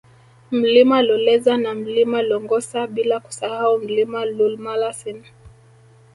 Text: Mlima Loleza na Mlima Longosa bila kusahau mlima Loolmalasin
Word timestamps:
Mlima 0.51 1.01
Loleza 1.03 1.57
na 1.57 1.73
Mlima 1.75 2.21
Longosa 2.21 2.87
bila 2.87 3.19
kusahau 3.19 3.77
mlima 3.77 4.25
Loolmalasin 4.25 5.23